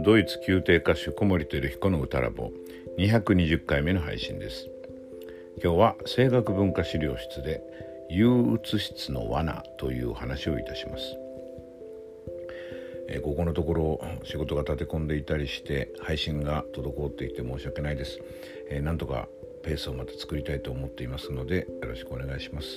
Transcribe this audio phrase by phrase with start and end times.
[0.00, 2.52] ドイツ宮廷歌手小森照彦の歌ラボ
[2.98, 4.68] 220回目の配信です。
[5.62, 7.60] 今日は声楽文化資料室で
[8.08, 11.16] 憂鬱室の罠という話をいたします。
[13.08, 18.20] えここのところ仕事が立て込んでいたりして配信が滞っていて申し訳ないです、
[18.70, 19.28] え、なんとか
[19.64, 22.68] ペースをまた作りたいと思っていますのでよろしくお願いします。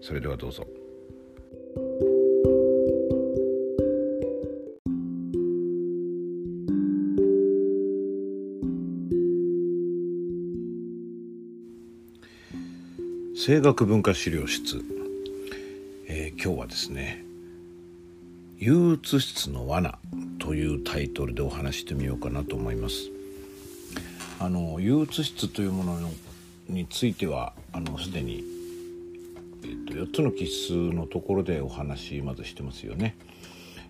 [0.00, 0.66] それではどうぞ。
[13.50, 14.80] 声楽文化資料室、
[16.06, 17.24] えー、今日はですね
[18.60, 19.98] 「憂鬱室の罠」
[20.38, 23.10] というタイトルでお話してみようかなと思います。
[24.38, 26.12] あの憂鬱室というもの
[26.68, 28.44] についてはあのすでに、
[29.64, 33.16] えーと、4つの気質のところでお話まずしてますよね。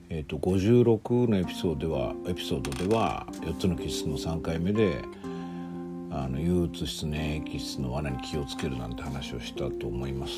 [0.08, 5.04] えーと、と56のエピソードではエピソードでは4つの気質の3回目で
[6.24, 10.32] あの憂鬱質免疫質の罠に気をつけるなんて話をしたと思います。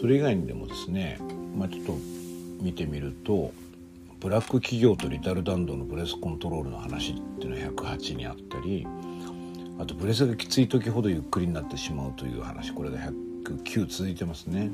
[0.00, 1.18] それ以外にでもですね、
[1.56, 1.96] まあ、ちょっと
[2.60, 3.52] 見てみると
[4.20, 8.86] ブラック企業とリタルダンドのブレスコントロールの話っていうのは108にあったり
[9.78, 14.70] あとブレスがきつい時ほどゆっくりになってしまうという話これが109続いてますね。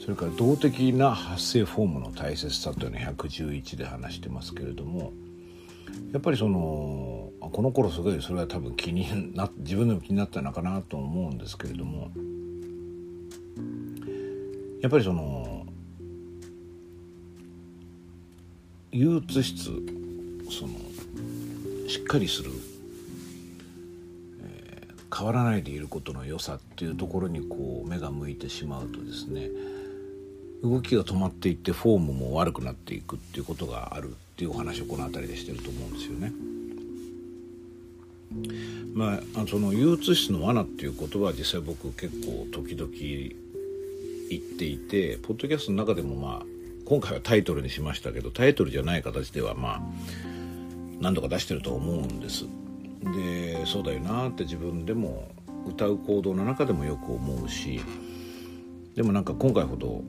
[0.00, 5.12] それから動的な発生フォームの大切さというのは111で話してますけれども
[6.12, 12.10] やっぱりそのこの頃すごいそれは多分気にな自分でも気になったのかなと思うんですけれども
[14.80, 15.66] やっぱりその
[18.92, 19.64] 憂鬱質
[20.50, 20.74] その
[21.88, 22.50] しっかりする、
[24.44, 29.48] えー、変わらないでいることの良さっていうところにこう目が向いてしまうとですね
[30.62, 34.16] 動きが止まっていってフォームも悪くなっていくっていうことがある。
[34.32, 36.32] っていうお話をこの辺りでしてると思うんですよね。
[38.94, 42.90] まあ、その憂鬱質の罠っていう言葉は実際僕結構時々
[44.30, 46.46] 言っていてポッドキャストの中でもまあ
[46.86, 49.82] 今回はタイトルにしましたけどタイトルじゃない形ではまあ
[51.00, 52.44] 何度か出してると思うんです。
[53.02, 55.28] でそうだよなって自分でも
[55.66, 57.80] 歌う行動の中でもよく思うし
[58.94, 60.02] でもなんか今回ほど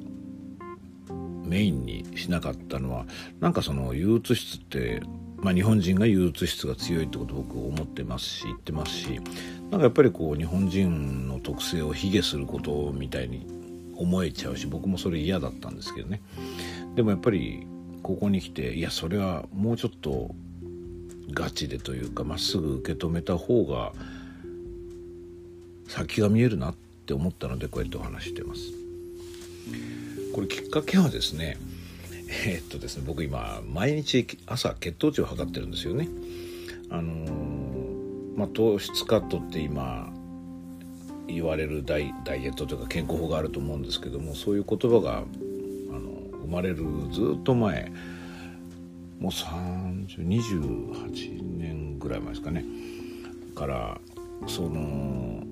[1.44, 3.06] メインにしなかったのは
[3.40, 5.02] なんかその憂鬱質って
[5.44, 9.20] まあ、日本人が憂鬱質が強いってこと僕思ってますし言ってますし
[9.70, 13.46] なんかやっぱりこう日本人の特性を卑下することみたいに
[13.98, 16.22] 思えちゃうし僕もそれ嫌だったんですけどね
[16.96, 17.68] でもやっぱり
[18.02, 20.34] ここに来ていやそれはもうちょっと
[21.31, 23.92] ガチでというかまっすぐ受け止めた方が
[25.90, 26.75] 先が見えるなっ
[27.06, 28.82] て思ったのでこうやってお話してます。
[30.34, 31.57] これきっかけはですね
[32.46, 36.07] えー、っとですね僕今毎日朝血糖値を測ってるんですよね。
[36.90, 40.12] あのー、まあ、糖質カットって今
[41.28, 45.22] 言われるダイダイエットというか健康法があると思うんですけどもそういう言葉があ
[45.94, 46.00] の
[46.41, 46.78] 生まれる
[47.12, 47.91] ずっと前
[49.19, 52.66] もう3028年ぐらい前ですかね
[53.56, 54.00] から
[54.47, 55.43] その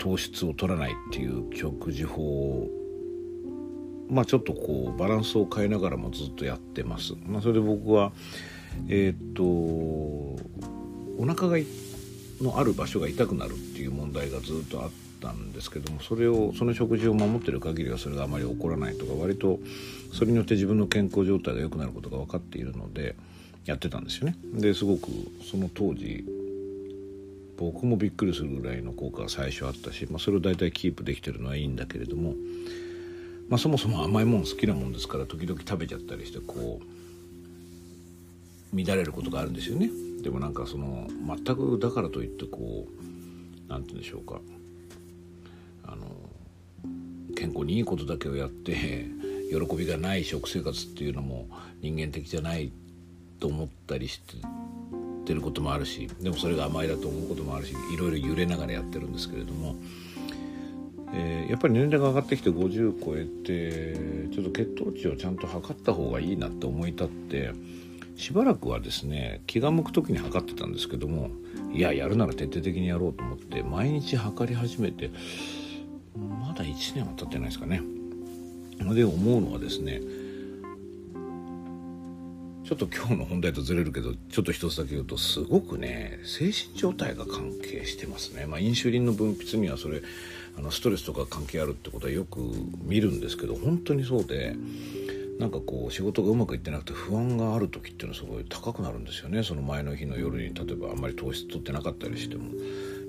[0.00, 2.68] 糖質を取らないっていう食事法
[4.08, 7.14] まあ、ちょっとこうバランスを変えながらもずっとやってます。
[7.26, 8.10] まあ、それで僕は
[8.88, 11.56] えー、っとお腹が
[12.40, 14.90] のある場所が痛くなるっていう問題がずっとあっ
[15.20, 19.60] たんですけどもそれをその食事を守ってる限りはそれがあまり起こらないとか割と
[20.12, 23.14] それによって自分の健康状態が良くなることが分かっているので
[23.66, 24.36] やってたんですよね。
[24.54, 25.08] ですごく
[25.48, 26.24] その当時
[27.60, 32.34] 僕もびっくりするぐらいの効果が最初あったし、まあ、それを大体キープできてるのはいいんだけれども
[33.50, 36.80] まあ、そもそも甘いもん好きなもんですから時々食べちゃったりしてこ
[38.72, 39.90] う乱れることがあるんですよね。
[40.22, 44.40] でもなんかその全くだからといってこう何て言うんでしょうか。
[45.84, 46.06] あの
[47.34, 49.08] 健康にいいことだけをやって
[49.50, 51.48] 喜びがない食生活っていうのも
[51.82, 52.70] 人間的じゃない
[53.40, 54.36] と思ったりして
[55.30, 59.76] てることもあるしでもそれが甘いだと思うこともあるしいろいろ揺れながらやってるんですけれども
[61.12, 67.50] えー、やっぱり年齢が上がってきて50超えてちょっと血糖値をちゃんと測った方がいいなって思い立って
[68.14, 71.30] しばらくはですね気が向く時に測ってたんですけども
[71.72, 75.10] いややるなら徹底的にやろうと思って毎日測り始めて
[76.16, 77.82] まだ1年は経ってないですかね。
[78.94, 80.00] で思うのはですね
[82.70, 88.46] ちょっと今日の本題とずれるけどちょっと一つだけ言うとすごくね精神状態が関係してますね。
[88.46, 90.02] まあ、インシュリンの分泌にはそれ
[90.56, 92.38] あのストレスとか関係あるってことはよく
[92.84, 94.54] 見るんですけど本当にそうで
[95.40, 102.52] なんかこう仕事がうまくいってなくて不安がある時っていうのはすごい高くなるんですよねその前の日の夜に例えばあんまり糖質取ってなかったりしても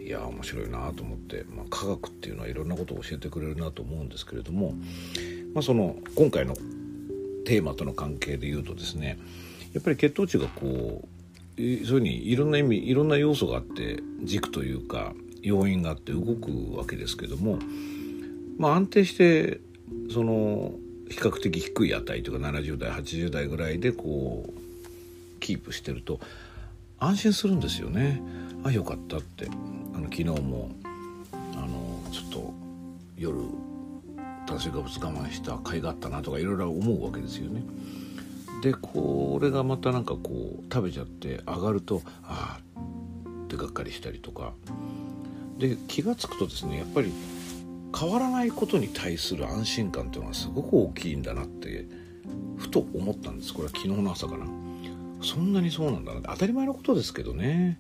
[0.04, 4.74] いや面白いなと思って、まあ、科学っていうのはいろんなことを教えてくれるなと思うんですけれども、
[5.54, 6.56] まあ、その今回の
[7.46, 9.20] テーマとの関係で言うとですね
[9.74, 11.08] やっぱり血糖値がこう
[11.58, 17.60] そういうふうにいろんな意味いろんな要素があって軸というか要因があって動くわけですけども、
[18.58, 19.60] まあ、安定して
[20.14, 20.74] その
[21.10, 26.20] 比較的低い値というか70代80代ぐらいでこうキープしてると
[27.00, 28.22] 安心するんですよね
[28.64, 29.48] あよかったって
[29.94, 30.70] あの昨日も
[31.56, 32.54] あのちょっと
[33.18, 33.38] 夜
[34.48, 37.62] 炭水化物我慢した甲斐があったなとかいろいろ思うわけですよね。
[38.62, 42.82] でこれがまたなんかこう食べちゃって上がるとああ
[43.44, 44.54] ってがっかりしたりとか。
[45.58, 47.12] で気が付くとですねやっぱり
[47.96, 51.86] 変わらないことに対する安心感っていうのはすごく大きいんだなって
[52.58, 53.54] ふと思ったんです。
[53.54, 54.46] これは昨日の朝かな。
[55.22, 57.80] そんなにそうなんだな当たり前のことですけどね。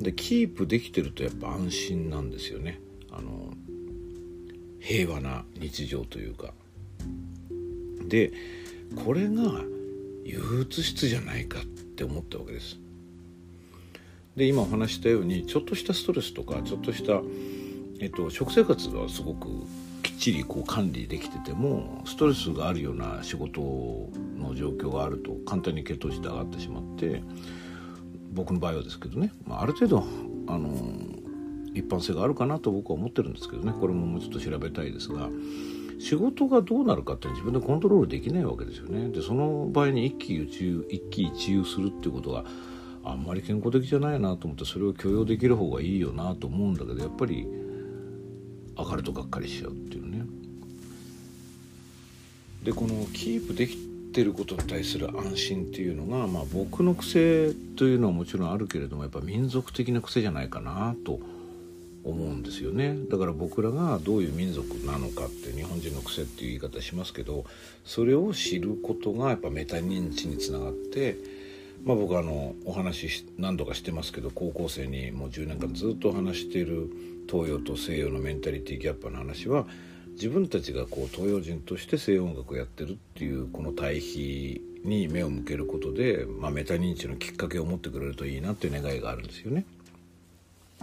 [0.00, 2.80] でキープできてるとやっぱ安心なんですよね。
[3.10, 3.52] あの
[4.80, 6.52] 平和な日常というか。
[8.08, 8.32] で
[9.04, 9.62] これが
[10.28, 12.78] 憂鬱質じゃないかって思ったわけです。
[14.36, 17.20] で今お話したようにちょっとしたストレスとかちょっとした
[18.00, 19.48] えっと、食生活はすごく
[20.02, 23.60] きっちりこう管理できててもストレスがあるような仕事
[24.38, 27.22] の状況があると簡単に血糖値で上がってしまって
[28.32, 30.04] 僕の場合はですけどね、まあ、ある程度
[30.46, 30.70] あの
[31.74, 33.72] 一般性があるかなと僕は思ってるんですけどね。
[33.78, 35.28] これももうちょっと調べたいですが
[35.98, 39.08] 仕事がどうなるかって自分でコントロールできないわけですよね。
[39.08, 42.44] でその場合に一喜一憂一喜一憂するっていうことが
[43.04, 47.46] あんまり健康的じゃないなと思ってそれを許容できる方がいいよなと思うんだけどやっぱり
[48.76, 50.24] 上がるとがっかりしちゃうっていうね
[52.62, 53.76] でこのキープでき
[54.12, 61.37] てることに対する安心っていうのが、まあ、僕の癖というのはもちろんあるけれどもやっぱ民族的な癖じゃないかなと思
[62.04, 67.44] 思うんですよねだから僕らがどういう民族なのかって日本人の癖っていう言い方しますけど
[67.84, 71.16] それを知ることがやっぱメタ認知につながって
[71.84, 76.90] まあ、僕あのお話し何度かしてますけど高校生にもう10年間ずっと話している
[77.30, 79.64] 東洋と西洋のメンタリティギャップの話は
[80.12, 89.64] 自分たちがこう東洋人として西洋音楽をやってるっていうこの対比に目を向けることで、まあ、メタ認知のきっかけを持ってくれるといいなっていう願いがあるんですよね。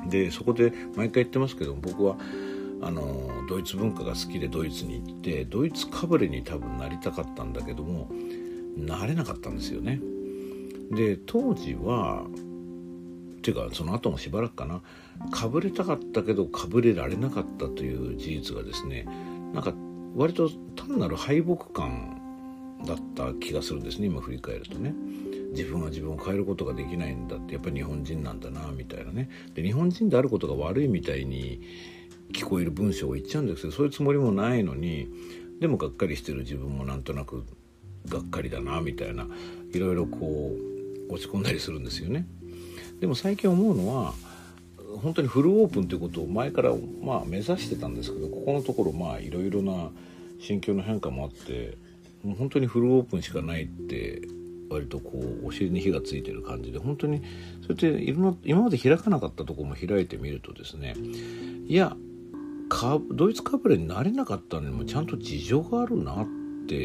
[0.09, 2.17] でそこで毎回言ってますけど僕は
[2.81, 8.09] あのドイツ文化が好きでドイツに行ってドイツかぶれに多分なりたかったんだけども
[8.77, 9.99] なれなかったんですよね。
[10.91, 12.25] で当時は
[13.37, 14.81] っていうかその後もしばらくかな
[15.31, 19.05] かぶれたかったけどかぶれられなかったという事実がですね
[19.53, 19.73] なんか
[20.15, 22.21] 割と単なる敗北感
[22.85, 24.93] だった気がするんですね今振り返るとね
[25.55, 31.61] 自分は自分を変えることができないんだってやっぱり日本人なんだなみたいなねで日本人であることが悪いみたいに
[32.31, 35.07] 聞こえる文章を言っちゃうんですけどそういうつもりもないのに
[35.59, 37.45] でもがっかりしてる自分もなんとなく
[38.07, 39.27] がっかりだなみたいな
[39.73, 40.51] いろいろこ
[41.09, 42.27] う落ち込んだりするんですよね。
[42.99, 44.13] でも最近思うのは
[45.01, 49.89] 本当にフルオープンということを前からまあ目指してたんですけどここのところまあいろいろな
[50.39, 51.77] 心境の変化もあって
[52.23, 54.21] もう本当にフルオープンしかないって
[54.69, 55.11] 割とこ
[55.43, 57.25] うお尻に火がついてる感じで本当にそう
[57.69, 60.95] やっていろんな今まで開かなかったとこも開いてみるとですね
[61.67, 61.95] いや
[63.11, 66.27] ドイツかぶれになれなかったのにもちゃんと事情があるなっ
[66.67, 66.75] て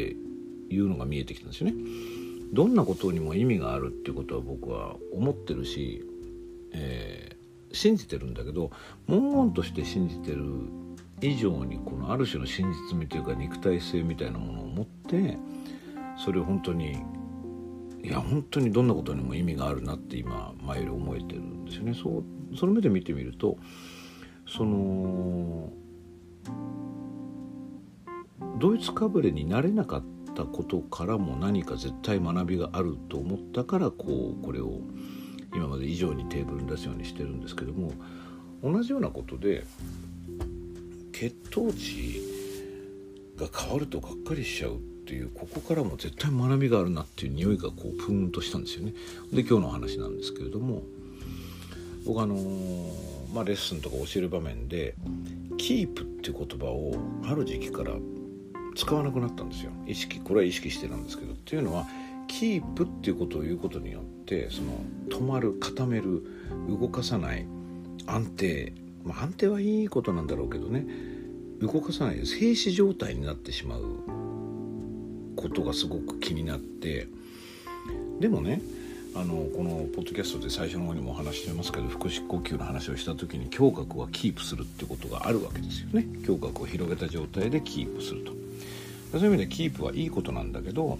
[0.69, 1.75] いうのが見えてきたんですよね。
[2.53, 6.05] どんなことにも意味があるっていうことは僕は思ってるし、
[6.73, 8.71] えー、信じてるんだけど
[9.07, 10.43] 文言として信じてる
[11.23, 15.39] 以上にこのある種の真実味というか肉体性みたいなものを持って
[16.25, 16.99] それを本当に
[18.03, 21.95] いや本当にどんなことにも意味があるなって今前より思えてるんですよね。
[21.95, 23.59] そうその目で見てみると
[24.47, 25.71] その
[28.59, 30.05] ドイツかぶれになれなかっ
[30.35, 34.81] たことからも何か絶対学びがあると思ったからこうこれを
[35.55, 37.93] 今まで以上にテーブルに出すようにしてるんですけども
[38.63, 39.65] 同じようなことで
[41.13, 42.21] 血糖値
[43.37, 44.81] が変わるとがっかりしちゃう
[45.11, 48.95] ていうここからも絶対学びがあるなっていう匂いがこうプーンとしたんですよね。
[49.33, 50.85] で今日の話なんですけれども
[52.07, 52.37] 僕あの
[53.35, 54.95] まあ、レッスンとか教える場面で
[55.57, 57.93] 「キープ」っていう言葉をある時期から
[58.75, 61.87] 使わなくなったんですよ意識これは意識してなんですけどっていうのは
[62.27, 64.73] キープっていうことを言うことによってその
[65.09, 66.25] 止まる固める
[66.69, 67.47] 動かさない
[68.07, 68.73] 安定、
[69.05, 70.87] まあ、安定はいいことなんだろうけどね
[71.61, 74.30] 動かさない静止状態になってしまう
[75.37, 77.09] ことがすごく気になって
[78.21, 78.61] でもね
[79.15, 86.07] あのこのポッドキャストで最初の方にもお話してますけど腹式呼吸の話をした時に胸郭はキープするってことがあるわけですよね。
[86.27, 88.33] 胸郭を広げた状態でキープすると。
[89.13, 90.99] そういう意味でキープはいいことなんだけど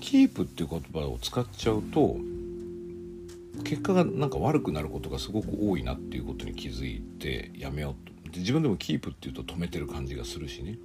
[0.00, 2.16] キープっていう言葉を使っちゃうと
[3.64, 8.30] 結果がなんか悪くなることがすごく多いなっていうことに気づいてやめようと。
[8.30, 10.78] で自分でもキープっていうと止めてる感じがするしね。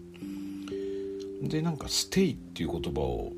[1.48, 3.34] でなんかステイっていう言葉を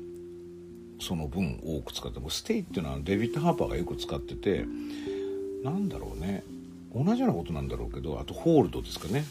[1.00, 4.64] その分多く使ってもステイっていうのはデビッド・ハーパーがよく使ってて
[5.62, 6.44] なんだろうね。
[6.94, 9.24] 同じようなことなんだろうけどあとホールドですかね、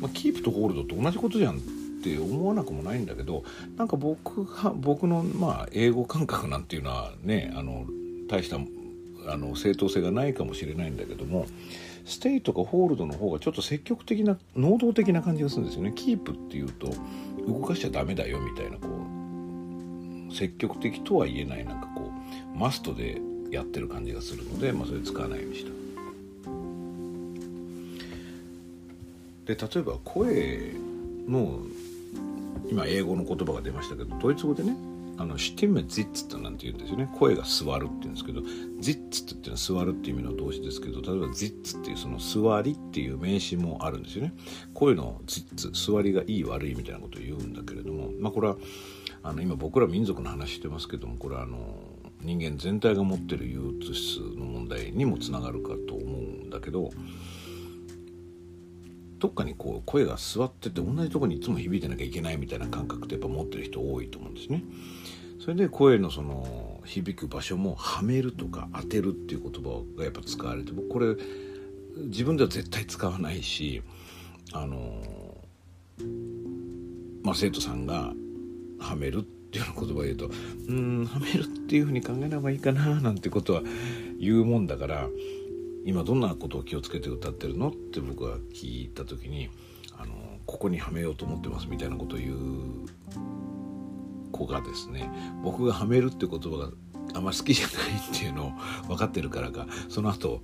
[0.00, 1.60] まあ、キープとホールドって同じことじゃんっ
[2.02, 3.44] て思わなくもないんだけど
[3.76, 7.84] なんか僕が僕のまあ英語感覚なんていうのはねあの
[8.28, 8.56] 大した
[9.28, 11.46] あの正当性がないかもしれないんだけども
[12.06, 15.92] ステイとかホールドの方がちょっと積極的な能動的な感じがするんですよね。
[15.94, 16.90] キープっていうと。
[17.46, 22.10] 動かしちゃダメだよみたいなこう積極的とは言えないなんかこ
[22.54, 23.20] うマストで
[23.50, 25.70] やってる感じがするので、まあ、それ使わないようにした。
[29.46, 30.72] で例えば声
[31.28, 31.58] の
[32.70, 34.76] 今英語の言葉が出ましたけどドイツ語でね
[35.20, 38.40] あのシティメジッツってなんて言うんですよね声が座るって言うんですけど
[38.78, 44.32] ジッツっていうのは座るっていう意味の動詞ですけど例えばジッツっていうその座りっていう名詞もあるんですよね
[44.72, 48.56] 声のジッツ座りがいい悪いみたいなことを言うんだけれどもまあこれは
[49.22, 51.58] あの今僕ら民族の話してますけどもこれはあの
[52.22, 56.88] 人間全体が持ってる憂鬱質の問題にもつながるかと思うんだけど
[59.18, 64.64] どっかにこう声が座ってて同じとこにいつも響いてなきゃいけないみたいな感覚ってやっぱ持ってる人多いと思うんですね。
[65.40, 71.16] それで声のその響く場所もはめるとか当てるっていう言葉がやっぱ使われて僕これ
[71.96, 73.82] 自分では絶対使わないし
[74.52, 75.02] あの
[77.22, 78.12] まあ生徒さんが
[78.78, 80.30] はめるっていうような言葉を言うと
[80.68, 83.62] うんはめるっていうふうに考えればいいかななんてことは
[84.20, 85.08] 言うもんだから
[85.86, 89.48] 今どんなことを気をつけて歌ってるのって僕が聞いた時に
[89.96, 90.12] あの
[90.44, 92.36] ここにはめようと思ってますみたいなことを言う
[94.40, 95.10] 子がですね
[95.42, 96.70] 僕がはめるって言葉が
[97.12, 98.52] あんまり好きじゃないっていうのを
[98.86, 100.42] 分かってるからかその後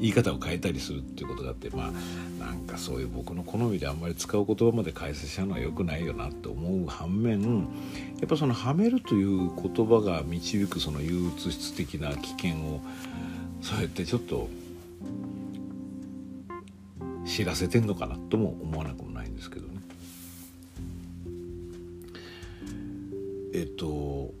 [0.00, 1.92] 言い方を変えたりするっていうことがあってま
[2.40, 7.68] あなんかそういう僕の好みであんまり使う言葉まで解説しちゃうのは良くないよなって思う反面
[8.18, 12.80] やっぱその「はめる」という言葉が導くその憂鬱質的な危険を
[13.62, 14.48] そうやってちょっと
[17.24, 19.77] 知らせてんのかなとも思わなくもないんですけどね。
[23.58, 24.32] えっと、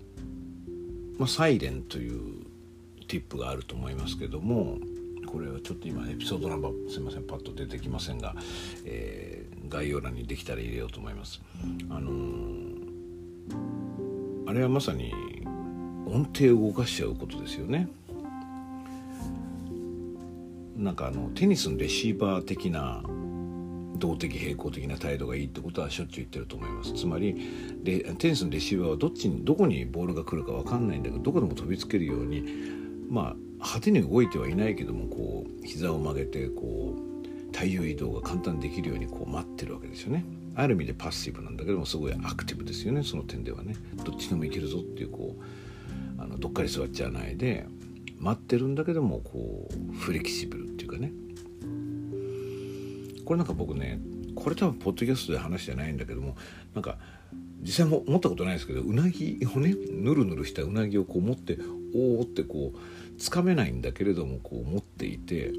[1.18, 2.44] まあ、サイレンという
[3.08, 4.78] ティップがあると思いますけども
[5.26, 8.36] これはちょっと今エピソードナンバーすいませんパッと出てきませんが、
[8.84, 11.40] えー、概要欄にできたら入れようと思います。
[11.90, 12.78] あのー、
[14.46, 15.12] あれはまさに
[16.06, 17.88] 音程を動かしちゃうことですよね。
[20.76, 23.02] なんかあのテニスのレシーバー的な
[23.98, 26.92] 動的平衡的な態度がいいってことはしょっちゅう言ってると思います。
[26.94, 27.34] つまり
[27.82, 32.44] でテニスのレシーバーはどっちにどこにボールが来るか分かんないんだけどどこでも飛びつけるように
[33.08, 40.24] まあ派手に動いてはいないけどもこう膝を曲げてこう体重移動が簡単にできるようにこう待ってるわけですよね。
[40.54, 43.74] ある意味でパッシブなんだけどもすごいアクティブですよねその点ではね。
[44.04, 47.66] どっちでもいけるぞっていうこうあのどっかり座っちゃわないで
[48.18, 51.12] 待ってるんだけどもこうフレキシブルっていうかね。
[53.28, 54.00] これなんか僕ね
[54.34, 56.34] これ多分ポッドキャストで話してないんだけども
[56.72, 56.96] なんか
[57.60, 61.58] 実際も持ったことないですけどうなぎをねぬるぬるしたうなぎをこう持って
[61.94, 65.52] おおってこうつかめないんだけれどもこう持っていて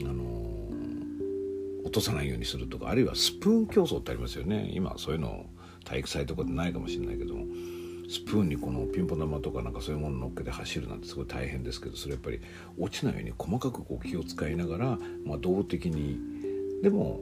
[0.00, 4.70] あのー、落とさないようにするとかあるいはスプーン競争ってありますよね。
[4.72, 5.44] 今そういうの
[5.84, 7.44] 体育祭とかでないかもしれないけども
[8.08, 12.40] スプーンにこのピンポン玉とかなんかそういうもの乗っけて走るなんてすごい大変ですけどそれやっぱり
[12.78, 16.41] 落ちないように細かくこう気を使いながら、まあ、動的に
[16.82, 17.20] でも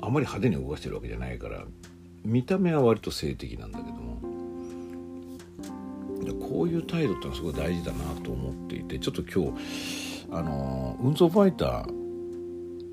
[0.00, 1.64] あまり派手に動かしてるわけじゃないから
[2.24, 4.20] 見た目は割と性的なんだけども
[6.22, 9.62] でこういう態度ってのはすごい大事だなと思っていてちょっと今日
[10.30, 12.02] あの運送ファイター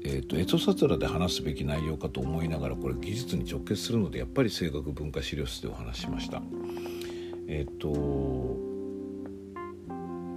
[0.01, 6.41] えーと、エトサツラで話すべき内容かと思いながらこれ技術に直結するのでやっぱり声楽文化資料室でお話しました。
[7.47, 8.57] えっ、ー、と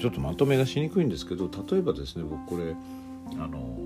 [0.01, 2.75] ちょっとまとめがしにくいんですけど例えばですね僕これ
[3.39, 3.79] あの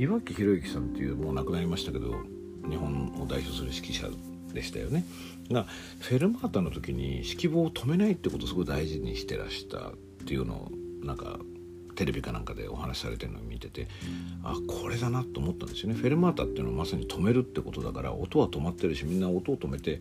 [0.00, 2.22] 岩城宏之さんっていうもう亡くなりましたけど
[2.66, 4.08] 日本を代表する指揮者
[4.54, 5.04] でしたよね。
[5.50, 5.66] が
[5.98, 9.92] フェルマータの時に指揮棒を止めないってことをすごい大事にしてらしたっ
[10.26, 10.70] ていうのを
[11.04, 11.38] なんか
[12.00, 13.86] テレビかなんかでお話しされてるのを見てて
[14.42, 15.94] あこれだなと思ったんですよね。
[15.94, 20.00] フェルマータっていうのはまさに止めるってことだから音は止まってるしみんな音を止めて、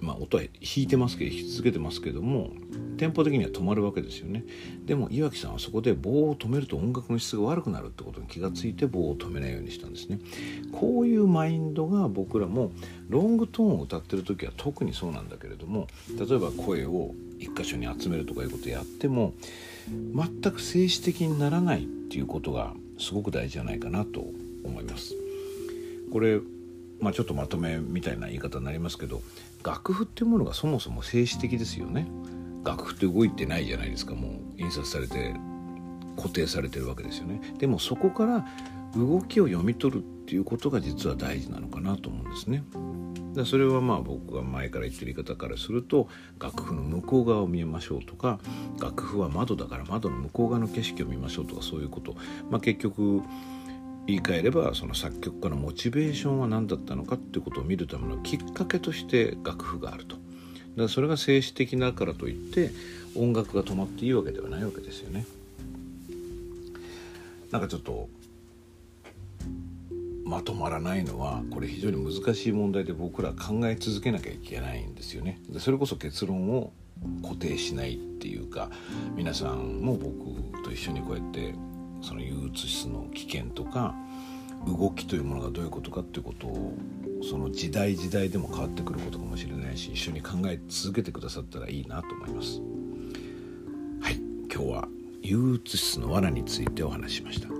[0.00, 2.52] まあ、音は弾いてますけど弾き続けてますけども
[2.96, 4.44] テンポ的には止まるわけですよね。
[4.86, 10.20] でも岩城さんはそこで棒を止めると音楽の質が悪くなるってことに気がついて棒を止めないようにしたんですね。
[10.72, 12.72] こういうマインドが僕らも
[13.10, 15.86] ロングトーンを歌ってる時は特にそうなんだけれども
[16.18, 19.34] 例えば声を一箇所に集めるとかいうことをやっても
[19.88, 24.24] 全く静止的にならないっていうことがすごく大事じゃないかなと
[24.64, 25.14] 思います。
[26.12, 26.40] これ
[27.00, 29.22] まあ、ちょっとまとめみたいな言い方になりますけど
[29.64, 32.06] 楽譜っていうものがそもそも静止的ですよね。
[32.62, 34.14] 楽譜って動いてないじゃないですか。
[34.14, 35.34] もう印刷されて
[36.16, 37.40] 固定されてるわけですよね。
[37.58, 38.46] でもそこから
[38.94, 42.62] 動きを読み取るっていうことが実は大事なのかなと思うんですね。
[43.40, 48.38] でそれはまあ僕が前から言ってる言い方からすると楽譜の向こう側を見ましょうとか
[48.78, 52.16] 楽譜は窓だから窓の向こう側の景色を見ましょうとかそういうこと、
[52.50, 53.22] まあ、結局
[54.06, 60.16] 言い換えればその作曲家のモチベーションは何だったのかっていうことを見るためのきっかけとして楽譜があると。
[60.76, 62.70] だそれが静止的だからといって
[63.16, 65.26] 音楽が止まっていいわけではないわけですよね。
[67.50, 68.08] なんかちょっと
[70.30, 75.40] まとまらないのはこれ非常に難しい問題で僕ら考え続けなきゃいけないんですよね。
[75.50, 76.72] でそれこそ結論を
[77.22, 78.70] 固定しないっていうか
[79.16, 81.52] 皆さんも僕と一緒にこうやって
[82.00, 83.96] その憂鬱質の危険とか
[84.66, 86.78] 動きというものがどういうことかっていうことを
[87.28, 92.60] その時代時代でも変わってくることかもしれないし一緒に考え続けてくださったらいいなと思います。
[94.00, 94.20] はい
[94.52, 94.88] 今日は
[95.22, 97.59] 憂鬱質の罠についてお話しました。